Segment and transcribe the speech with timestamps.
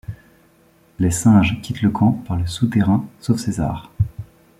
[0.97, 3.91] Les singes quittent le camp par le souterrain sauf César.